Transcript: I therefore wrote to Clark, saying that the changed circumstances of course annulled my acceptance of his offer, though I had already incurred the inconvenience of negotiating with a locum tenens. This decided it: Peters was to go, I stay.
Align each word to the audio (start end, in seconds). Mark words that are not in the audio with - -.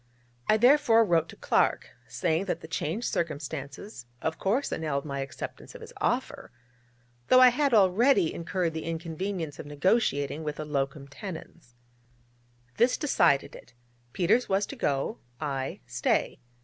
I 0.47 0.57
therefore 0.57 1.05
wrote 1.05 1.29
to 1.29 1.35
Clark, 1.35 1.89
saying 2.07 2.45
that 2.45 2.61
the 2.61 2.67
changed 2.67 3.05
circumstances 3.05 4.07
of 4.19 4.39
course 4.39 4.71
annulled 4.71 5.05
my 5.05 5.19
acceptance 5.19 5.75
of 5.75 5.81
his 5.81 5.93
offer, 5.97 6.49
though 7.27 7.39
I 7.39 7.49
had 7.49 7.71
already 7.71 8.33
incurred 8.33 8.73
the 8.73 8.83
inconvenience 8.85 9.59
of 9.59 9.67
negotiating 9.67 10.43
with 10.43 10.59
a 10.59 10.65
locum 10.65 11.07
tenens. 11.07 11.75
This 12.77 12.97
decided 12.97 13.55
it: 13.55 13.75
Peters 14.11 14.49
was 14.49 14.65
to 14.65 14.75
go, 14.75 15.19
I 15.39 15.81
stay. 15.85 16.39